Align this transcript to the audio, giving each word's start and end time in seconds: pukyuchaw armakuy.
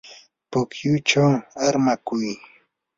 pukyuchaw 0.49 1.31
armakuy. 1.65 2.29